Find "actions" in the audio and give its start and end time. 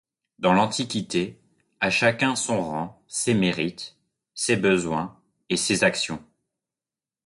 5.83-6.25